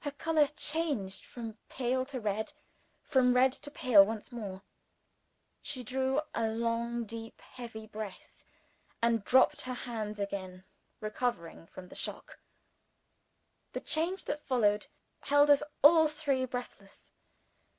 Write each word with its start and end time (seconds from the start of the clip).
Her 0.00 0.10
color 0.10 0.48
changed 0.48 1.24
from 1.24 1.56
pale 1.70 2.04
to 2.04 2.20
red 2.20 2.52
from 3.00 3.32
red 3.32 3.52
to 3.52 3.70
pale 3.70 4.04
once 4.04 4.30
more. 4.30 4.60
She 5.62 5.82
drew 5.82 6.20
a 6.34 6.46
long, 6.48 7.06
deep, 7.06 7.40
heavy 7.40 7.86
breath 7.86 8.44
and 9.00 9.24
dropped 9.24 9.62
her 9.62 9.72
hands 9.72 10.20
again, 10.20 10.64
recovering 11.00 11.66
from 11.68 11.88
the 11.88 11.94
shock. 11.96 12.38
The 13.72 13.80
change 13.80 14.26
that 14.26 14.44
followed, 14.46 14.86
held 15.20 15.48
us 15.48 15.62
all 15.82 16.06
three 16.06 16.44
breathless. 16.44 17.10